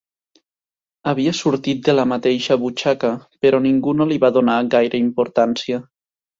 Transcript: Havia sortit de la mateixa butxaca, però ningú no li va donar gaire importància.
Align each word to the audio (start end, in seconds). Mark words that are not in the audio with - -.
Havia 1.11 1.33
sortit 1.39 1.83
de 1.89 1.95
la 1.99 2.07
mateixa 2.13 2.59
butxaca, 2.65 3.13
però 3.47 3.63
ningú 3.69 3.97
no 4.01 4.11
li 4.15 4.21
va 4.27 4.35
donar 4.41 4.59
gaire 4.77 5.07
importància. 5.13 5.83